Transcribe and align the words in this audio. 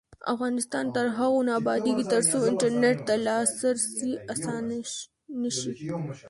افغانستان 0.33 0.85
تر 0.95 1.05
هغو 1.17 1.39
نه 1.47 1.51
ابادیږي، 1.61 2.03
ترڅو 2.13 2.37
انټرنیټ 2.49 2.97
ته 3.07 3.15
لاسرسی 3.25 4.11
اسانه 4.33 4.77
نشي. 5.41 5.71